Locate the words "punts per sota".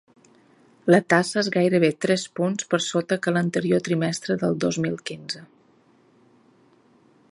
2.39-3.19